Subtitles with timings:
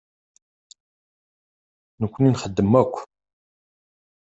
[2.01, 2.95] Nekkni nxeddem akk.